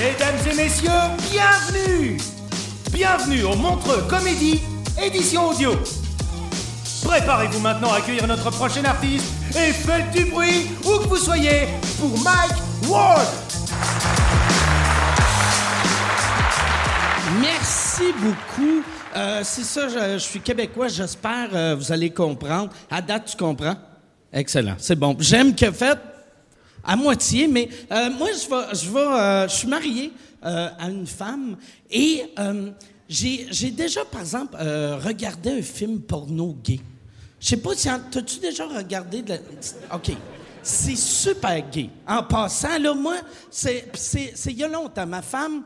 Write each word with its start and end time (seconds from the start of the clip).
Mesdames 0.00 0.36
et 0.50 0.56
messieurs, 0.56 0.88
bienvenue 1.30 2.16
Bienvenue 2.90 3.42
au 3.42 3.54
Montreux 3.54 4.02
Comédie, 4.08 4.62
édition 4.98 5.50
audio. 5.50 5.72
Préparez-vous 7.04 7.60
maintenant 7.60 7.92
à 7.92 7.96
accueillir 7.98 8.26
notre 8.26 8.50
prochain 8.50 8.82
artiste 8.86 9.30
et 9.50 9.74
faites 9.74 10.10
du 10.12 10.24
bruit 10.24 10.68
où 10.86 11.00
que 11.00 11.06
vous 11.06 11.18
soyez 11.18 11.68
pour 11.98 12.18
Mike 12.24 12.88
Ward 12.88 13.26
Merci 17.42 18.04
beaucoup. 18.22 18.82
Euh, 19.14 19.40
c'est 19.44 19.64
ça, 19.64 19.86
je, 19.88 20.16
suis 20.16 20.40
québécois, 20.40 20.88
j'espère 20.88 21.50
euh, 21.52 21.76
vous 21.78 21.92
allez 21.92 22.08
comprendre. 22.08 22.70
À 22.90 23.02
date, 23.02 23.26
tu 23.26 23.36
comprends? 23.36 23.76
Excellent, 24.32 24.76
c'est 24.78 24.96
bon. 24.96 25.14
J'aime 25.18 25.54
que 25.54 25.70
faites 25.70 26.09
à 26.84 26.96
moitié, 26.96 27.46
mais 27.46 27.68
euh, 27.90 28.10
moi, 28.10 28.28
je 28.32 28.48
vais, 28.48 28.74
je 28.74 28.96
euh, 28.96 29.48
je 29.48 29.54
suis 29.54 29.68
marié 29.68 30.12
euh, 30.44 30.68
à 30.78 30.88
une 30.88 31.06
femme 31.06 31.56
et 31.90 32.24
j'ai 33.08 33.70
déjà, 33.70 34.04
par 34.04 34.20
exemple, 34.20 34.56
regardé 34.58 35.50
un 35.50 35.62
film 35.62 36.00
porno 36.00 36.56
gay. 36.62 36.80
Je 37.38 37.48
sais 37.48 37.56
pas 37.56 37.74
si 37.74 37.88
t'as-tu 38.10 38.38
déjà 38.38 38.66
regardé 38.66 39.22
de 39.22 39.30
la... 39.30 39.96
OK. 39.96 40.12
C'est 40.62 40.96
super 40.96 41.70
gay. 41.70 41.88
En 42.06 42.22
passant, 42.22 42.78
là, 42.78 42.92
moi, 42.92 43.16
c'est 43.50 43.90
il 44.46 44.58
y 44.58 44.64
a 44.64 44.68
longtemps. 44.68 45.06
Ma 45.06 45.22
femme 45.22 45.62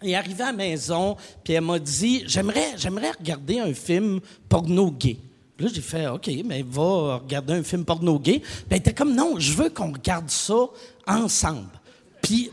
est 0.00 0.14
arrivée 0.14 0.44
à 0.44 0.46
la 0.46 0.52
maison, 0.52 1.16
puis 1.42 1.54
elle 1.54 1.64
m'a 1.64 1.80
dit 1.80 2.22
j'aimerais 2.26 3.10
regarder 3.18 3.58
un 3.58 3.74
film 3.74 4.20
porno 4.48 4.92
gay. 4.92 5.18
Là, 5.58 5.68
j'ai 5.72 5.80
fait 5.80 6.06
OK, 6.06 6.30
mais 6.44 6.62
va 6.62 7.16
regarder 7.16 7.54
un 7.54 7.62
film 7.62 7.84
porno 7.84 8.18
gay. 8.18 8.40
Puis 8.40 8.64
elle 8.70 8.76
était 8.78 8.94
comme 8.94 9.14
Non, 9.14 9.38
je 9.38 9.52
veux 9.52 9.70
qu'on 9.70 9.92
regarde 9.92 10.30
ça 10.30 10.66
ensemble. 11.06 11.77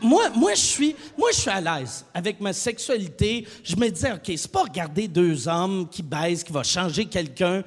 Moi, 0.00 0.30
moi, 0.34 0.54
je 0.54 0.60
suis, 0.60 0.96
moi, 1.16 1.30
à 1.46 1.60
l'aise 1.60 2.04
avec 2.14 2.40
ma 2.40 2.52
sexualité. 2.52 3.46
Je 3.62 3.76
me 3.76 3.88
disais, 3.88 4.12
OK, 4.12 4.32
c'est 4.36 4.50
pas 4.50 4.62
regarder 4.62 5.08
deux 5.08 5.48
hommes 5.48 5.88
qui 5.88 6.02
baisent, 6.02 6.42
qui 6.42 6.52
va 6.52 6.62
changer 6.62 7.06
quelqu'un, 7.06 7.62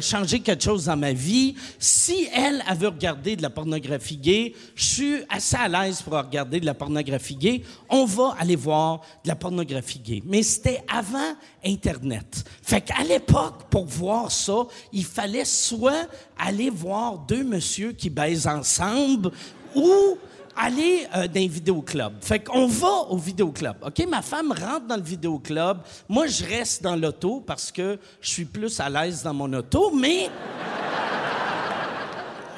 changer 0.00 0.40
quelque 0.40 0.62
chose 0.62 0.86
dans 0.86 0.96
ma 0.96 1.12
vie. 1.12 1.54
Si 1.78 2.28
elle, 2.32 2.62
veut 2.78 2.88
regarder 2.88 3.36
de 3.36 3.42
la 3.42 3.50
pornographie 3.50 4.16
gay, 4.16 4.54
je 4.74 4.84
suis 4.84 5.16
assez 5.28 5.56
à 5.56 5.68
l'aise 5.68 6.02
pour 6.02 6.14
regarder 6.14 6.60
de 6.60 6.66
la 6.66 6.74
pornographie 6.74 7.36
gay. 7.36 7.62
On 7.88 8.04
va 8.04 8.34
aller 8.38 8.56
voir 8.56 9.00
de 9.22 9.28
la 9.28 9.36
pornographie 9.36 10.00
gay. 10.00 10.22
Mais 10.24 10.42
c'était 10.42 10.82
avant 10.88 11.34
Internet. 11.64 12.44
Fait 12.62 12.80
qu'à 12.80 13.02
l'époque, 13.04 13.64
pour 13.70 13.86
voir 13.86 14.30
ça, 14.30 14.66
il 14.92 15.04
fallait 15.04 15.44
soit 15.44 16.08
aller 16.38 16.70
voir 16.70 17.18
deux 17.18 17.44
messieurs 17.44 17.92
qui 17.92 18.10
baisent 18.10 18.46
ensemble 18.46 19.30
ou 19.74 20.18
aller 20.56 21.06
euh, 21.14 21.28
dans 21.28 21.40
un 21.40 21.48
vidéoclub. 21.48 22.12
Fait 22.20 22.40
qu'on 22.40 22.66
va 22.66 23.06
au 23.10 23.16
vidéoclub. 23.16 23.76
OK? 23.82 24.06
Ma 24.08 24.22
femme 24.22 24.52
rentre 24.52 24.86
dans 24.86 24.96
le 24.96 25.02
vidéoclub. 25.02 25.78
Moi, 26.08 26.26
je 26.26 26.44
reste 26.44 26.82
dans 26.82 26.96
l'auto 26.96 27.42
parce 27.46 27.70
que 27.70 27.98
je 28.20 28.28
suis 28.28 28.44
plus 28.44 28.78
à 28.80 28.88
l'aise 28.88 29.22
dans 29.22 29.34
mon 29.34 29.52
auto, 29.52 29.90
mais. 29.90 30.28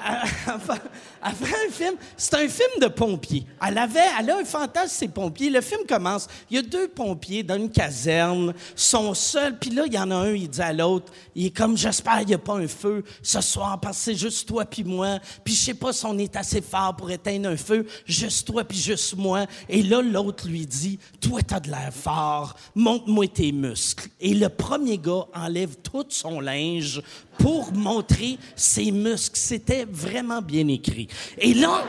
avant 1.23 1.47
un 1.47 1.73
film, 1.73 1.95
c'est 2.17 2.35
un 2.35 2.49
film 2.49 2.81
de 2.81 2.87
pompiers. 2.87 3.45
Elle 3.67 3.79
avait, 3.79 4.01
elle 4.19 4.31
a 4.31 4.39
un 4.39 4.45
fantasme, 4.45 4.89
ces 4.89 5.09
pompiers. 5.09 5.51
Le 5.51 5.61
film 5.61 5.81
commence, 5.89 6.29
il 6.51 6.57
y 6.57 6.59
a 6.59 6.63
deux 6.63 6.89
pompiers 6.89 7.43
dans 7.43 7.57
une 7.57 7.71
caserne, 7.71 8.55
sont 8.75 9.15
seuls, 9.15 9.59
puis 9.59 9.71
là, 9.71 9.85
il 9.87 9.93
y 9.93 9.99
en 9.99 10.11
a 10.11 10.15
un, 10.15 10.33
il 10.33 10.49
dit 10.49 10.63
à 10.63 10.73
l'autre, 10.73 11.13
il 11.35 11.47
est 11.47 11.51
comme, 11.51 11.77
j'espère 11.77 12.19
qu'il 12.19 12.29
n'y 12.29 12.35
a 12.35 12.39
pas 12.39 12.55
un 12.55 12.69
feu 12.69 13.03
ce 13.23 13.41
soir, 13.41 13.81
parce 13.81 13.99
que 13.99 14.05
c'est 14.05 14.15
juste 14.15 14.49
toi 14.49 14.65
puis 14.65 14.85
moi, 14.85 15.19
puis 15.43 15.55
je 15.55 15.61
sais 15.61 15.75
pas 15.75 15.93
si 15.93 16.05
on 16.07 16.17
est 16.19 16.37
assez 16.37 16.61
fort 16.61 16.95
pour 16.97 17.11
éteindre 17.11 17.49
un 17.49 17.57
feu, 17.57 17.87
juste 18.07 18.47
toi 18.47 18.65
puis 18.65 18.79
juste 18.79 19.17
moi. 19.17 19.47
Et 19.69 19.83
là, 19.83 20.03
l'autre 20.03 20.49
lui 20.49 20.67
dit, 20.67 20.99
toi, 21.21 21.41
t'as 21.43 21.61
de 21.61 21.71
l'air 21.71 21.93
fort, 21.93 22.55
montre-moi 22.75 23.27
tes 23.29 23.53
muscles. 23.53 24.09
Et 24.21 24.35
le 24.35 24.49
premier 24.49 24.99
gars 24.99 25.27
enlève 25.35 25.77
tout 25.83 26.07
son 26.09 26.41
linge 26.41 27.03
pour 27.39 27.73
montrer 27.73 28.39
ses 28.55 28.91
muscles. 28.91 29.39
C'était 29.39 29.87
vraiment 29.91 30.43
bien 30.43 30.69
écrit. 30.69 31.09
Et 31.39 31.55
là, 31.55 31.85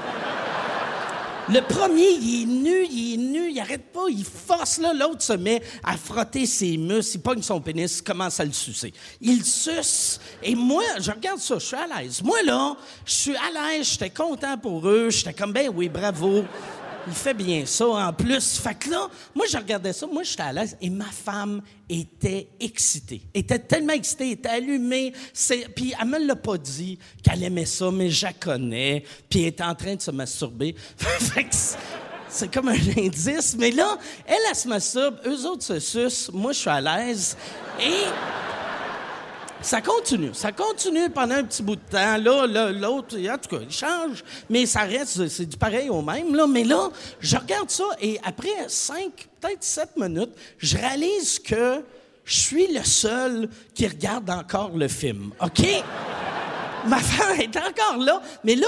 le 1.50 1.62
premier, 1.62 2.10
il 2.10 2.42
est 2.42 2.46
nu, 2.46 2.86
il 2.92 3.14
est 3.14 3.18
nu, 3.18 3.52
il 3.52 3.60
arrête 3.62 3.94
pas, 3.94 4.08
il 4.10 4.26
force 4.26 4.80
là, 4.80 4.94
l'autre 4.94 5.22
se 5.22 5.32
met 5.32 5.62
à 5.82 5.96
frotter 5.96 6.46
ses 6.46 6.76
muscles, 6.76 7.16
il 7.16 7.22
pogne 7.22 7.42
son 7.42 7.62
pénis, 7.62 8.02
commence 8.02 8.42
à 8.42 8.46
le 8.46 8.52
sucer. 8.52 8.94
Il 9.22 9.46
suce, 9.46 10.20
et 10.44 10.56
moi, 10.56 10.84
je 11.00 11.10
regarde 11.10 11.40
ça, 11.40 11.58
je 11.58 11.66
suis 11.66 11.76
à 11.78 11.88
l'aise. 11.88 12.22
Moi, 12.22 12.42
là, 12.44 12.76
je 13.06 13.14
suis 13.14 13.36
à 13.36 13.50
l'aise, 13.54 13.92
j'étais 13.92 14.10
content 14.10 14.58
pour 14.58 14.86
eux, 14.90 15.10
j'étais 15.10 15.34
comme, 15.34 15.54
ben 15.54 15.72
oui, 15.74 15.88
bravo. 15.88 16.44
Il 17.08 17.14
fait 17.14 17.34
bien 17.34 17.66
ça 17.66 17.88
en 17.88 18.12
plus. 18.14 18.58
Fait 18.60 18.76
que 18.76 18.90
là, 18.90 19.08
moi, 19.34 19.46
je 19.50 19.56
regardais 19.58 19.94
ça, 19.94 20.06
moi, 20.08 20.24
j'étais 20.24 20.44
à 20.44 20.52
l'aise 20.52 20.76
et 20.82 20.90
ma 20.90 21.06
femme 21.06 21.62
était 21.90 22.48
excitée. 22.60 23.22
était 23.34 23.60
tellement 23.60 23.94
excitée, 23.94 24.32
était 24.32 24.50
allumée. 24.50 25.14
Puis 25.76 25.94
elle 26.00 26.08
me 26.08 26.20
l'a 26.26 26.36
pas 26.36 26.58
dit 26.58 27.00
qu'elle 27.24 27.44
aimait 27.44 27.66
ça, 27.66 27.90
mais 27.92 28.10
je 28.10 28.26
la 28.26 28.34
connais. 28.34 29.04
Puis 29.30 29.42
elle 29.42 29.48
était 29.48 29.64
en 29.64 29.76
train 29.76 29.96
de 29.96 30.02
se 30.02 30.12
masturber. 30.12 30.76
fait 30.98 31.44
que 31.46 31.56
c'est- 32.30 32.54
comme 32.54 32.68
un 32.68 32.74
indice. 32.98 33.56
Mais 33.58 33.72
là, 33.72 33.98
elle, 34.26 34.36
elle 34.50 34.56
se 34.56 34.68
masturbe, 34.68 35.16
eux 35.26 35.46
autres 35.46 35.64
se 35.64 35.80
sucent, 35.80 36.30
moi, 36.34 36.52
je 36.52 36.60
suis 36.60 36.70
à 36.70 36.82
l'aise. 36.82 37.38
Et 37.80 38.04
ça 39.62 39.82
continue. 39.82 40.34
Ça 40.34 40.52
continue 40.52 41.10
pendant 41.10 41.36
un 41.36 41.44
petit 41.44 41.64
bout 41.64 41.76
de 41.76 41.82
temps. 41.90 42.18
Là, 42.18 42.48
là, 42.48 42.72
l'autre, 42.72 43.18
en 43.18 43.38
tout 43.38 43.56
cas, 43.56 43.64
il 43.64 43.72
change, 43.72 44.24
mais 44.50 44.66
ça 44.66 44.82
reste, 44.82 45.28
c'est 45.28 45.46
du 45.46 45.58
pareil 45.58 45.90
au 45.90 46.02
même. 46.02 46.36
Là. 46.36 46.48
Mais 46.48 46.64
là, 46.64 46.90
je 47.20 47.38
regarde 47.38 47.70
ça 47.70 47.86
et 48.02 48.20
après 48.24 48.68
cinq, 48.68 49.28
peut-être 49.42 49.64
sept 49.64 49.98
minutes, 49.98 50.32
je 50.58 50.78
réalise 50.78 51.40
que 51.40 51.84
je 52.24 52.40
suis 52.40 52.68
le 52.74 52.84
seul 52.84 53.50
qui 53.74 53.88
regarde 53.88 54.30
encore 54.30 54.72
le 54.76 54.88
film. 54.88 55.32
OK? 55.42 55.66
Ma 56.86 57.00
femme 57.00 57.40
est 57.40 57.58
encore 57.58 57.98
là, 57.98 58.22
mais 58.44 58.56
là, 58.56 58.68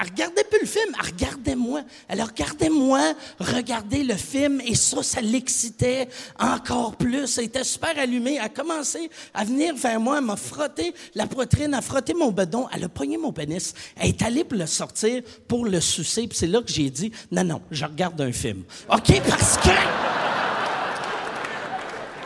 elle- 0.00 0.04
elle 0.04 0.10
regardait 0.12 0.44
plus 0.44 0.60
le 0.60 0.66
film, 0.66 0.94
elle 0.98 1.06
regardait 1.06 1.54
moi. 1.56 1.80
Elle 2.08 2.22
regardait 2.22 2.70
moi 2.70 3.00
regarder 3.38 4.02
le 4.04 4.14
film 4.14 4.60
et 4.64 4.74
ça, 4.74 5.02
ça 5.02 5.20
l'excitait 5.20 6.08
encore 6.38 6.96
plus. 6.96 7.38
Elle 7.38 7.44
était 7.44 7.64
super 7.64 7.98
allumée. 7.98 8.34
Elle 8.36 8.42
a 8.46 8.48
commencé 8.48 9.10
à 9.32 9.44
venir 9.44 9.74
vers 9.74 10.00
moi, 10.00 10.18
elle 10.18 10.24
m'a 10.24 10.36
frotté 10.36 10.94
la 11.14 11.26
poitrine, 11.26 11.66
elle 11.68 11.74
a 11.74 11.82
frotté 11.82 12.14
mon 12.14 12.30
bedon, 12.30 12.66
elle 12.74 12.84
a 12.84 12.88
pogné 12.88 13.16
mon 13.18 13.32
pénis. 13.32 13.74
Elle 13.96 14.10
est 14.10 14.22
allée 14.22 14.44
pour 14.44 14.58
le 14.58 14.66
sortir, 14.66 15.22
pour 15.48 15.64
le 15.66 15.80
sucer. 15.80 16.26
Puis 16.26 16.38
c'est 16.38 16.46
là 16.46 16.60
que 16.60 16.70
j'ai 16.72 16.90
dit, 16.90 17.12
non, 17.30 17.44
non, 17.44 17.60
je 17.70 17.84
regarde 17.84 18.20
un 18.20 18.32
film. 18.32 18.62
OK? 18.90 19.20
Parce 19.28 19.56
que... 19.58 20.23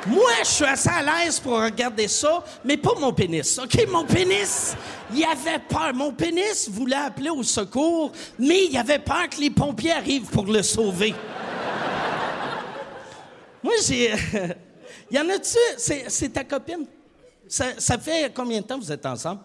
Moi, 0.06 0.31
je 0.41 0.49
suis 0.49 0.65
assez 0.65 0.89
à 0.89 1.03
l'aise 1.03 1.41
pour 1.41 1.61
regarder 1.61 2.09
ça, 2.09 2.43
mais 2.65 2.77
pas 2.77 2.95
mon 2.99 3.12
pénis. 3.12 3.59
OK, 3.59 3.87
mon 3.91 4.05
pénis, 4.05 4.75
il 5.12 5.25
avait 5.25 5.59
peur. 5.59 5.93
Mon 5.93 6.12
pénis 6.12 6.69
voulait 6.71 6.97
appeler 6.97 7.31
au 7.31 7.43
secours, 7.43 8.12
mais 8.39 8.67
il 8.67 8.77
avait 8.77 9.00
peur 9.00 9.29
que 9.29 9.41
les 9.41 9.50
pompiers 9.50 9.93
arrivent 9.93 10.31
pour 10.31 10.47
le 10.47 10.62
sauver. 10.62 11.15
Moi, 13.62 13.75
j'ai. 13.87 14.12
y 15.11 15.19
en 15.19 15.29
a-tu. 15.29 15.59
C'est, 15.77 16.05
c'est 16.09 16.29
ta 16.29 16.45
copine? 16.45 16.87
Ça, 17.49 17.99
fait 17.99 18.33
combien 18.35 18.61
de 18.61 18.67
temps 18.67 18.79
vous 18.79 18.93
êtes 18.93 19.05
ensemble? 19.06 19.41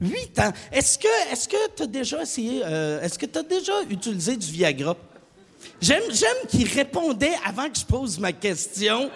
Huit 0.00 0.38
ans. 0.38 0.52
Est-ce 0.70 0.96
que 0.96 1.32
est-ce 1.32 1.48
que 1.48 1.56
tu 1.74 1.82
as 1.82 1.86
déjà 1.86 2.22
essayé 2.22 2.62
euh, 2.64 3.02
est-ce 3.02 3.18
que 3.18 3.26
tu 3.26 3.36
as 3.36 3.42
déjà 3.42 3.72
utilisé 3.90 4.36
du 4.36 4.46
Viagra? 4.46 4.96
J'aime 5.80 6.02
qu'il 6.48 6.68
répondait 6.68 7.34
avant 7.44 7.68
que 7.68 7.78
je 7.78 7.84
pose 7.84 8.18
ma 8.18 8.32
question. 8.32 9.10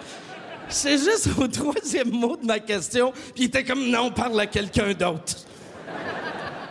C'est 0.69 0.97
juste 0.97 1.29
au 1.37 1.47
troisième 1.47 2.11
mot 2.11 2.37
de 2.37 2.45
ma 2.45 2.59
question, 2.59 3.11
puis 3.11 3.43
il 3.43 3.45
était 3.45 3.63
comme 3.63 3.89
non, 3.89 4.11
parle 4.11 4.39
à 4.39 4.47
quelqu'un 4.47 4.93
d'autre. 4.93 5.35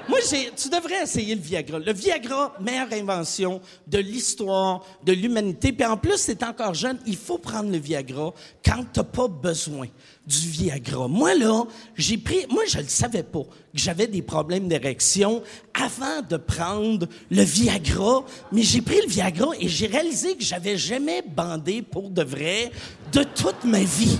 Moi, 0.08 0.18
tu 0.56 0.68
devrais 0.68 1.02
essayer 1.02 1.34
le 1.34 1.40
Viagra. 1.40 1.78
Le 1.78 1.92
Viagra, 1.92 2.54
meilleure 2.60 2.92
invention 2.92 3.60
de 3.86 3.98
l'histoire, 3.98 4.84
de 5.04 5.12
l'humanité. 5.12 5.72
Puis 5.72 5.86
en 5.86 5.96
plus, 5.96 6.16
c'est 6.16 6.42
encore 6.42 6.74
jeune, 6.74 6.98
il 7.06 7.16
faut 7.16 7.38
prendre 7.38 7.70
le 7.70 7.78
Viagra 7.78 8.32
quand 8.64 8.84
t'as 8.92 9.04
pas 9.04 9.28
besoin 9.28 9.86
du 10.26 10.48
Viagra. 10.48 11.08
Moi, 11.08 11.34
là, 11.34 11.64
j'ai 11.96 12.18
pris, 12.18 12.46
moi, 12.50 12.64
je 12.66 12.78
le 12.78 12.88
savais 12.88 13.22
pas 13.22 13.42
que 13.42 13.78
j'avais 13.78 14.06
des 14.06 14.22
problèmes 14.22 14.68
d'érection 14.68 15.42
avant 15.74 16.22
de 16.28 16.36
prendre 16.36 17.06
le 17.30 17.42
Viagra, 17.42 18.24
mais 18.50 18.62
j'ai 18.62 18.82
pris 18.82 19.00
le 19.02 19.08
Viagra 19.08 19.48
et 19.60 19.68
j'ai 19.68 19.86
réalisé 19.86 20.36
que 20.36 20.44
j'avais 20.44 20.76
jamais 20.76 21.22
bandé 21.22 21.82
pour 21.82 22.10
de 22.10 22.22
vrai 22.22 22.72
de 23.12 23.22
toute 23.22 23.64
ma 23.64 23.80
vie. 23.80 24.18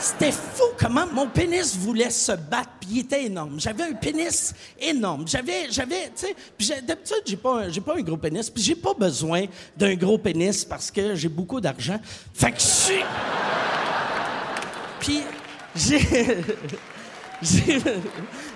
C'était 0.00 0.30
fou 0.32 0.62
comment 0.78 1.06
mon 1.12 1.26
pénis 1.26 1.76
voulait 1.76 2.10
se 2.10 2.32
battre, 2.32 2.70
puis 2.80 2.88
il 2.92 2.98
était 3.00 3.24
énorme. 3.24 3.58
J'avais 3.58 3.82
un 3.84 3.92
pénis 3.94 4.54
énorme. 4.80 5.26
J'avais, 5.26 5.70
j'avais, 5.70 6.10
tu 6.16 6.26
sais, 6.66 6.80
d'habitude 6.82 7.22
j'ai 7.26 7.36
pas, 7.36 7.62
un- 7.64 7.68
j'ai 7.68 7.80
pas 7.80 7.96
un 7.96 8.00
gros 8.02 8.16
pénis, 8.16 8.48
puis 8.48 8.62
j'ai 8.62 8.76
pas 8.76 8.94
besoin 8.94 9.46
d'un 9.76 9.94
gros 9.96 10.16
pénis 10.18 10.64
parce 10.64 10.90
que 10.90 11.14
j'ai 11.16 11.28
beaucoup 11.28 11.60
d'argent. 11.60 11.98
Fait 12.32 12.52
que 12.52 12.60
je 12.60 12.66
suis, 12.66 13.02
puis 15.00 15.20
j'ai, 15.74 15.98
j'ai, 17.42 17.78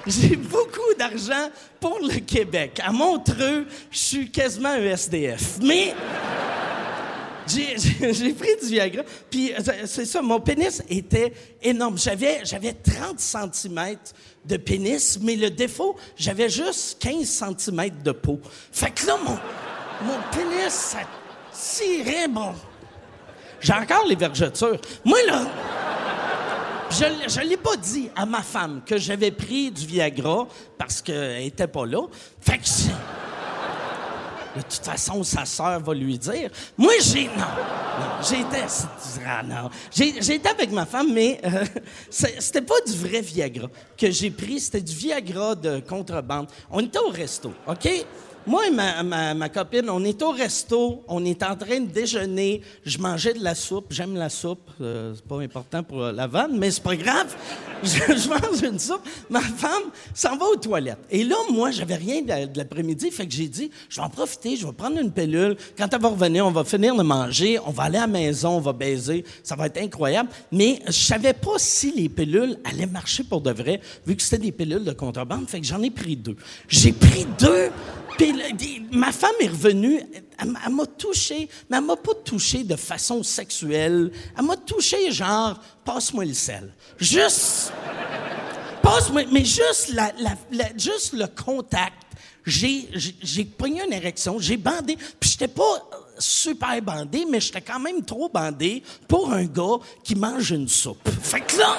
j'ai 0.06 0.36
beaucoup 0.36 0.94
d'argent 0.98 1.50
pour 1.80 1.98
le 2.00 2.20
Québec. 2.20 2.80
À 2.84 2.92
Montreux, 2.92 3.66
je 3.90 3.98
suis 3.98 4.30
quasiment 4.30 4.68
un 4.70 4.82
SDF. 4.82 5.58
Mais 5.62 5.94
j'ai, 8.12 8.32
pris 8.32 8.56
du 8.62 8.68
Viagra, 8.68 9.02
puis 9.30 9.52
euh, 9.52 9.58
c'est 9.86 10.04
ça, 10.04 10.22
mon 10.22 10.40
pénis 10.40 10.82
était 10.88 11.32
énorme. 11.62 11.98
J'avais, 11.98 12.44
j'avais 12.44 12.72
30 12.72 13.18
cm 13.18 13.96
de 14.44 14.56
pénis, 14.56 15.18
mais 15.20 15.36
le 15.36 15.50
défaut, 15.50 15.96
j'avais 16.16 16.48
juste 16.48 16.98
15 17.00 17.26
cm 17.58 17.90
de 18.02 18.12
peau. 18.12 18.40
Fait 18.70 18.90
que 18.90 19.06
là, 19.06 19.16
mon, 19.24 19.38
mon 20.06 20.18
pénis, 20.30 20.72
ça 20.72 20.98
tirait, 21.52 22.28
mon... 22.28 22.52
J'ai 23.60 23.74
encore 23.74 24.06
les 24.06 24.16
vergetures. 24.16 24.80
Moi, 25.04 25.18
là... 25.26 25.46
Je 26.90 27.40
ne 27.40 27.48
l'ai 27.48 27.56
pas 27.56 27.76
dit 27.76 28.10
à 28.14 28.26
ma 28.26 28.42
femme 28.42 28.82
que 28.84 28.98
j'avais 28.98 29.30
pris 29.30 29.70
du 29.70 29.86
Viagra 29.86 30.46
parce 30.76 31.00
qu'elle 31.00 31.46
était 31.46 31.66
pas 31.66 31.86
là. 31.86 32.02
Fait 32.38 32.58
que 32.58 32.64
de 34.56 34.62
toute 34.62 34.84
façon, 34.84 35.22
sa 35.22 35.44
sœur 35.44 35.80
va 35.80 35.94
lui 35.94 36.18
dire. 36.18 36.50
Moi, 36.76 36.92
j'ai. 37.00 37.26
Non. 37.26 37.32
Non. 37.36 38.22
J'étais. 38.22 38.66
Ah, 39.26 39.42
non. 39.42 39.70
Été 39.98 40.48
avec 40.48 40.70
ma 40.72 40.86
femme, 40.86 41.12
mais 41.12 41.40
euh, 41.44 41.64
c'était 42.10 42.62
pas 42.62 42.80
du 42.86 42.92
vrai 42.92 43.20
Viagra 43.20 43.68
que 43.96 44.10
j'ai 44.10 44.30
pris. 44.30 44.60
C'était 44.60 44.80
du 44.80 44.94
Viagra 44.94 45.54
de 45.54 45.80
contrebande. 45.80 46.48
On 46.70 46.80
était 46.80 46.98
au 46.98 47.10
resto, 47.10 47.52
OK? 47.66 47.88
Moi 48.44 48.66
et 48.66 48.70
ma, 48.70 49.34
ma, 49.34 49.48
copine, 49.48 49.88
on 49.88 50.02
est 50.02 50.20
au 50.20 50.30
resto, 50.30 51.04
on 51.06 51.24
est 51.24 51.42
en 51.44 51.54
train 51.54 51.78
de 51.78 51.86
déjeuner. 51.86 52.60
Je 52.84 52.98
mangeais 52.98 53.34
de 53.34 53.42
la 53.42 53.54
soupe. 53.54 53.86
J'aime 53.90 54.16
la 54.16 54.28
soupe. 54.28 54.68
euh, 54.80 55.12
c'est 55.14 55.24
pas 55.24 55.40
important 55.40 55.84
pour 55.84 56.00
la 56.00 56.26
vanne, 56.26 56.58
mais 56.58 56.72
c'est 56.72 56.82
pas 56.82 56.96
grave. 56.96 57.34
Je, 57.84 58.28
mange 58.28 58.62
une 58.62 58.78
soupe. 58.78 59.02
Ma 59.28 59.40
femme 59.40 59.90
s'en 60.14 60.36
va 60.36 60.46
aux 60.46 60.56
toilettes. 60.56 61.04
Et 61.10 61.24
là, 61.24 61.34
moi, 61.50 61.72
j'avais 61.72 61.96
rien 61.96 62.22
de, 62.22 62.46
de 62.52 62.58
l'après-midi. 62.58 63.10
Fait 63.10 63.26
que 63.26 63.32
j'ai 63.32 63.48
dit, 63.48 63.72
je 63.88 63.96
vais 63.96 64.06
en 64.06 64.08
profiter, 64.08 64.56
je 64.56 64.64
vais 64.64 64.72
prendre 64.72 65.00
une 65.00 65.10
pilule. 65.10 65.56
Quand 65.76 65.88
elle 65.92 66.00
va 66.00 66.08
revenir, 66.08 66.46
on 66.46 66.52
va 66.52 66.62
finir 66.62 66.94
de 66.94 67.02
manger, 67.02 67.58
on 67.66 67.70
va 67.70 67.84
aller 67.84 67.98
à 67.98 68.02
la 68.02 68.06
maison, 68.06 68.50
on 68.50 68.60
va 68.60 68.72
baiser. 68.72 69.24
Ça 69.42 69.56
va 69.56 69.66
être 69.66 69.78
incroyable. 69.82 70.28
Mais 70.52 70.80
je 70.86 70.92
savais 70.92 71.32
pas 71.32 71.58
si 71.58 71.92
les 71.92 72.08
pilules 72.08 72.56
allaient 72.64 72.86
marcher 72.86 73.24
pour 73.24 73.40
de 73.40 73.50
vrai, 73.50 73.80
vu 74.06 74.14
que 74.14 74.22
c'était 74.22 74.38
des 74.38 74.52
pilules 74.52 74.84
de 74.84 74.92
contrebande. 74.92 75.48
Fait 75.48 75.60
que 75.60 75.66
j'en 75.66 75.82
ai 75.82 75.90
pris 75.90 76.16
deux. 76.16 76.36
J'ai 76.68 76.92
pris 76.92 77.26
deux 77.38 77.70
pilules. 78.16 78.31
Ma 78.90 79.12
femme 79.12 79.34
est 79.40 79.48
revenue, 79.48 80.00
elle, 80.38 80.72
m'a 80.72 80.86
touché, 80.86 81.48
mais 81.68 81.78
elle 81.78 81.84
m'a 81.84 81.96
pas 81.96 82.14
touché 82.24 82.64
de 82.64 82.76
façon 82.76 83.22
sexuelle. 83.22 84.10
Elle 84.36 84.44
m'a 84.44 84.56
touché 84.56 85.10
genre, 85.10 85.58
passe-moi 85.84 86.24
le 86.24 86.34
sel. 86.34 86.72
Juste, 86.98 87.72
passe-moi, 88.82 89.22
mais 89.30 89.44
juste, 89.44 89.92
le 91.12 91.26
contact. 91.26 91.94
J'ai, 92.44 93.44
pogné 93.56 93.84
une 93.84 93.92
érection, 93.92 94.38
j'ai 94.40 94.56
bandé, 94.56 94.96
puis 95.20 95.30
j'étais 95.30 95.46
pas 95.46 95.62
euh, 95.62 95.96
super 96.18 96.82
bandé, 96.82 97.24
mais 97.30 97.40
j'étais 97.40 97.60
quand 97.60 97.78
même 97.78 98.04
trop 98.04 98.28
bandé 98.28 98.82
pour 99.06 99.32
un 99.32 99.44
gars 99.44 99.76
qui 100.02 100.16
mange 100.16 100.50
une 100.50 100.66
soupe. 100.66 101.08
Fait 101.22 101.40
que 101.40 101.56
là, 101.56 101.76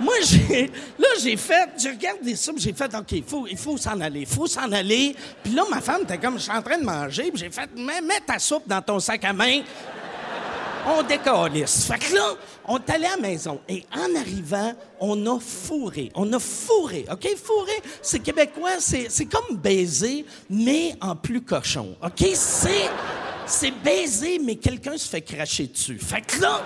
moi, 0.00 0.14
j'ai, 0.22 0.70
là, 0.98 1.08
j'ai 1.20 1.36
fait, 1.36 1.70
j'ai 1.78 1.90
regardé 1.90 2.36
ça, 2.36 2.52
j'ai 2.56 2.72
fait, 2.72 2.94
OK, 2.94 3.12
il 3.12 3.24
faut, 3.24 3.46
il 3.46 3.56
faut 3.56 3.76
s'en 3.76 4.00
aller, 4.00 4.20
il 4.20 4.26
faut 4.26 4.46
s'en 4.46 4.70
aller. 4.70 5.16
Puis 5.42 5.52
là, 5.52 5.64
ma 5.68 5.80
femme 5.80 6.02
était 6.02 6.18
comme, 6.18 6.38
je 6.38 6.44
suis 6.44 6.52
en 6.52 6.62
train 6.62 6.78
de 6.78 6.84
manger, 6.84 7.30
puis 7.30 7.40
j'ai 7.40 7.50
fait, 7.50 7.68
mets, 7.76 8.20
ta 8.24 8.38
soupe 8.38 8.66
dans 8.66 8.82
ton 8.82 9.00
sac 9.00 9.24
à 9.24 9.32
main. 9.32 9.62
On 10.86 11.02
décalisse. 11.02 11.84
Fait 11.84 11.98
que 11.98 12.14
là, 12.14 12.34
on 12.66 12.78
est 12.78 12.90
allé 12.90 13.06
à 13.06 13.16
la 13.16 13.16
maison. 13.16 13.60
Et 13.68 13.84
en 13.94 14.14
arrivant, 14.18 14.72
on 15.00 15.26
a 15.26 15.38
fourré. 15.40 16.10
On 16.14 16.32
a 16.32 16.38
fourré. 16.38 17.04
OK? 17.10 17.28
Fourré, 17.36 17.82
c'est 18.00 18.20
québécois, 18.20 18.78
c'est, 18.78 19.26
comme 19.26 19.56
baiser, 19.56 20.24
mais 20.48 20.94
en 21.00 21.16
plus 21.16 21.42
cochon. 21.42 21.96
OK? 22.02 22.24
C'est 22.34 23.70
baiser, 23.82 24.38
mais 24.38 24.56
quelqu'un 24.56 24.96
se 24.96 25.08
fait 25.08 25.22
cracher 25.22 25.66
dessus. 25.66 25.98
Fait 25.98 26.22
que 26.22 26.40
là, 26.40 26.62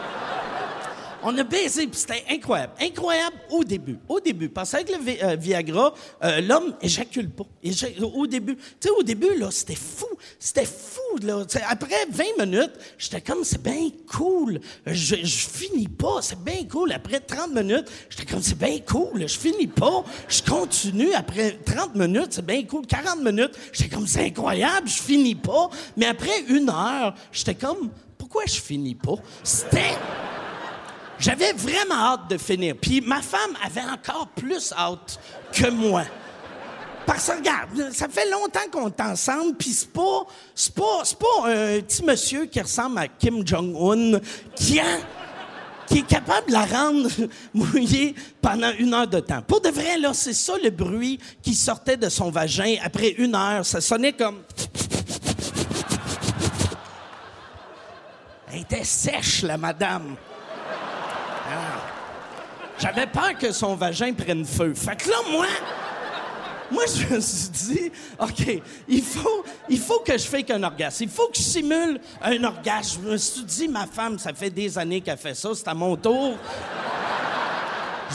on 1.24 1.36
a 1.38 1.42
baisé, 1.44 1.86
puis 1.86 1.98
c'était 1.98 2.24
incroyable. 2.30 2.72
Incroyable 2.80 3.36
au 3.50 3.64
début. 3.64 3.98
Au 4.08 4.20
début. 4.20 4.48
Parce 4.48 4.72
qu'avec 4.72 4.90
le 4.90 5.24
euh, 5.24 5.36
Viagra, 5.36 5.94
euh, 6.24 6.40
l'homme 6.40 6.74
éjacule 6.80 7.30
pas. 7.30 7.44
Éja- 7.64 8.00
au 8.02 8.26
début. 8.26 8.56
Tu 8.56 8.62
sais, 8.80 8.90
au 8.90 9.02
début, 9.02 9.34
là, 9.36 9.50
c'était 9.50 9.74
fou. 9.74 10.06
C'était 10.38 10.64
fou, 10.66 11.18
là. 11.22 11.44
Après 11.68 12.06
20 12.10 12.44
minutes, 12.46 12.72
j'étais 12.98 13.20
comme, 13.20 13.44
c'est 13.44 13.62
bien 13.62 13.88
cool. 14.12 14.60
Je, 14.86 15.16
je 15.22 15.48
finis 15.48 15.88
pas. 15.88 16.22
C'est 16.22 16.38
bien 16.42 16.64
cool. 16.70 16.92
Après 16.92 17.20
30 17.20 17.52
minutes, 17.54 17.86
j'étais 18.10 18.26
comme, 18.26 18.42
c'est 18.42 18.58
bien 18.58 18.78
cool. 18.80 19.20
Je 19.26 19.38
finis 19.38 19.66
pas. 19.68 20.04
Je 20.28 20.42
continue. 20.42 21.12
Après 21.14 21.52
30 21.64 21.94
minutes, 21.94 22.28
c'est 22.32 22.44
bien 22.46 22.62
cool. 22.64 22.86
40 22.86 23.22
minutes, 23.22 23.52
j'étais 23.72 23.94
comme, 23.94 24.06
c'est 24.06 24.26
incroyable. 24.26 24.88
Je 24.88 25.00
finis 25.02 25.34
pas. 25.34 25.70
Mais 25.96 26.06
après 26.06 26.40
une 26.48 26.68
heure, 26.68 27.14
j'étais 27.30 27.54
comme, 27.54 27.90
pourquoi 28.18 28.42
je 28.46 28.60
finis 28.60 28.94
pas? 28.94 29.14
C'était. 29.42 29.96
J'avais 31.22 31.52
vraiment 31.52 31.94
hâte 31.94 32.30
de 32.30 32.36
finir. 32.36 32.74
Puis 32.80 33.00
ma 33.00 33.22
femme 33.22 33.56
avait 33.64 33.88
encore 33.88 34.26
plus 34.34 34.72
hâte 34.76 35.20
que 35.52 35.70
moi. 35.70 36.02
Parce 37.06 37.28
que 37.28 37.36
regarde, 37.36 37.92
ça 37.92 38.08
fait 38.08 38.28
longtemps 38.28 38.68
qu'on 38.72 38.88
est 38.88 39.00
ensemble, 39.00 39.54
puis 39.56 39.70
c'est 39.70 39.92
pas, 39.92 40.26
c'est 40.52 40.74
pas, 40.74 41.02
c'est 41.04 41.18
pas 41.18 41.46
un 41.46 41.80
petit 41.80 42.04
monsieur 42.04 42.46
qui 42.46 42.60
ressemble 42.60 42.98
à 42.98 43.06
Kim 43.06 43.46
Jong-un 43.46 44.18
qui 44.56 44.78
est 44.78 46.06
capable 46.08 46.48
de 46.48 46.52
la 46.52 46.64
rendre 46.64 47.08
mouillée 47.54 48.16
pendant 48.40 48.72
une 48.78 48.92
heure 48.92 49.06
de 49.06 49.20
temps. 49.20 49.42
Pour 49.42 49.60
de 49.60 49.68
vrai, 49.68 49.98
là, 49.98 50.14
c'est 50.14 50.32
ça 50.32 50.54
le 50.62 50.70
bruit 50.70 51.20
qui 51.40 51.54
sortait 51.54 51.96
de 51.96 52.08
son 52.08 52.30
vagin 52.30 52.76
après 52.82 53.10
une 53.10 53.36
heure. 53.36 53.64
Ça 53.64 53.80
sonnait 53.80 54.12
comme... 54.12 54.42
Elle 58.52 58.62
était 58.62 58.84
sèche, 58.84 59.42
la 59.42 59.56
madame. 59.56 60.16
J'avais 62.78 63.06
peur 63.06 63.38
que 63.38 63.52
son 63.52 63.74
vagin 63.76 64.12
prenne 64.12 64.44
feu. 64.44 64.74
Fait 64.74 64.96
que 64.96 65.08
là, 65.08 65.16
moi, 65.30 65.46
moi, 66.72 66.84
je 66.86 67.14
me 67.14 67.20
suis 67.20 67.48
dit, 67.50 67.92
OK, 68.18 68.62
il 68.88 69.02
faut, 69.02 69.44
il 69.68 69.78
faut 69.78 70.00
que 70.00 70.12
je 70.12 70.24
fasse 70.24 70.50
un 70.50 70.62
orgasme. 70.62 71.04
Il 71.04 71.10
faut 71.10 71.28
que 71.28 71.36
je 71.36 71.42
simule 71.42 72.00
un 72.22 72.42
orgasme. 72.44 73.02
Je 73.04 73.10
me 73.10 73.16
suis 73.16 73.44
dit, 73.44 73.68
ma 73.68 73.86
femme, 73.86 74.18
ça 74.18 74.32
fait 74.32 74.50
des 74.50 74.78
années 74.78 75.00
qu'elle 75.00 75.18
fait 75.18 75.34
ça. 75.34 75.50
C'est 75.54 75.68
à 75.68 75.74
mon 75.74 75.96
tour. 75.96 76.34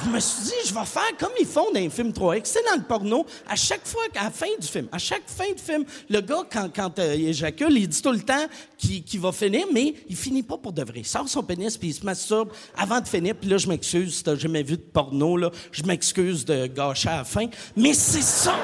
Je 0.04 0.10
me 0.10 0.20
suis 0.20 0.44
dit, 0.44 0.54
je 0.68 0.74
vais 0.74 0.86
faire 0.86 1.18
comme 1.20 1.32
ils 1.40 1.46
font 1.46 1.72
dans 1.74 1.80
les 1.80 1.90
films 1.90 2.12
3X. 2.12 2.42
C'est 2.46 2.64
dans 2.66 2.76
le 2.76 2.84
porno. 2.84 3.26
À 3.48 3.56
chaque 3.56 3.86
fois, 3.86 4.04
à 4.16 4.26
la 4.26 4.32
fin 4.32 4.48
du 4.60 4.68
film, 4.68 4.88
à 4.92 4.98
chaque 4.98 5.24
fin 5.26 5.52
de 5.52 5.60
film, 5.60 5.86
le 6.10 6.22
gars, 6.22 6.44
quand, 6.52 6.70
quand 6.74 7.00
euh, 7.00 7.16
il 7.16 7.30
éjacule, 7.30 7.78
il 7.78 7.88
dit 7.88 8.02
tout 8.02 8.12
le 8.12 8.22
temps 8.22 8.46
qu'il 8.78 9.20
va 9.20 9.32
finir, 9.32 9.66
mais 9.74 9.96
il 10.08 10.16
finit 10.16 10.44
pas 10.44 10.58
pour 10.58 10.72
de 10.72 10.84
vrai. 10.84 11.00
Il 11.00 11.06
sort 11.06 11.28
son 11.28 11.44
pénis, 11.44 11.78
puis 11.78 11.90
il 11.90 11.94
se 11.94 12.06
masturbe 12.06 12.52
avant 12.78 13.00
de 13.00 13.08
finir. 13.08 13.36
Puis 13.36 13.50
là, 13.50 13.58
je 13.58 13.68
m'excuse, 13.68 14.18
si 14.18 14.24
t'as 14.24 14.36
jamais 14.36 14.64
vu 14.64 14.78
de 14.78 14.82
porno, 14.82 15.38
je 15.72 15.84
m'excuse 15.84 16.46
de 16.46 16.68
gâcher 16.68 17.10
à 17.10 17.18
la 17.18 17.24
fin. 17.24 17.48
Mais 17.76 17.94
c'est 17.94 18.22
ça! 18.22 18.56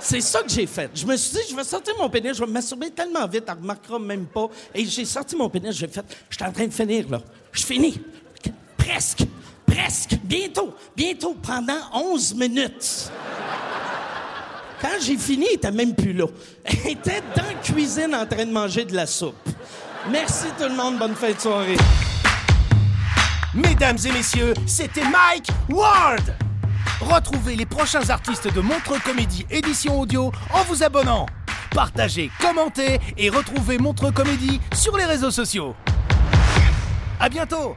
C'est 0.00 0.20
ça 0.20 0.42
que 0.42 0.50
j'ai 0.50 0.66
fait. 0.66 0.90
Je 0.94 1.04
me 1.04 1.16
suis 1.16 1.32
dit, 1.32 1.42
je 1.50 1.56
vais 1.56 1.64
sortir 1.64 1.94
mon 1.98 2.08
pénis, 2.08 2.32
je 2.34 2.40
vais 2.40 2.46
me 2.46 2.52
masturber 2.52 2.90
tellement 2.90 3.26
vite, 3.26 3.44
elle 3.48 3.54
remarquera 3.54 3.98
même 3.98 4.26
pas. 4.26 4.48
Et 4.72 4.84
j'ai 4.84 5.04
sorti 5.04 5.34
mon 5.34 5.50
pénis, 5.50 5.76
j'ai 5.76 5.88
fait, 5.88 6.04
je 6.30 6.36
suis 6.36 6.44
en 6.44 6.52
train 6.52 6.66
de 6.66 6.72
finir, 6.72 7.10
là. 7.10 7.20
Je 7.52 7.64
finis. 7.64 8.00
Presque. 8.76 9.24
Presque. 9.78 10.18
bientôt, 10.24 10.74
bientôt, 10.96 11.36
pendant 11.40 11.78
11 11.92 12.34
minutes. 12.34 13.10
Quand 14.80 14.98
j'ai 15.00 15.16
fini, 15.16 15.46
il 15.50 15.54
était 15.54 15.70
même 15.70 15.94
plus 15.94 16.12
là. 16.12 16.26
Il 16.84 16.90
était 16.90 17.22
dans 17.36 17.44
la 17.44 17.54
cuisine 17.54 18.14
en 18.14 18.26
train 18.26 18.44
de 18.44 18.50
manger 18.50 18.84
de 18.84 18.94
la 18.94 19.06
soupe. 19.06 19.48
Merci 20.10 20.46
tout 20.58 20.68
le 20.68 20.74
monde, 20.74 20.98
bonne 20.98 21.14
fin 21.14 21.32
de 21.32 21.38
soirée. 21.38 21.76
Mesdames 23.54 23.98
et 24.04 24.12
messieurs, 24.12 24.54
c'était 24.66 25.04
Mike 25.04 25.48
Ward. 25.68 26.34
Retrouvez 27.00 27.54
les 27.54 27.66
prochains 27.66 28.10
artistes 28.10 28.52
de 28.52 28.60
Montreux 28.60 28.98
Comédie 29.04 29.46
édition 29.48 30.00
audio 30.00 30.32
en 30.52 30.64
vous 30.64 30.82
abonnant. 30.82 31.26
Partagez, 31.70 32.30
commentez 32.40 32.98
et 33.16 33.30
retrouvez 33.30 33.78
Montreux 33.78 34.12
Comédie 34.12 34.60
sur 34.74 34.96
les 34.96 35.04
réseaux 35.04 35.30
sociaux. 35.30 35.76
À 37.20 37.28
bientôt. 37.28 37.76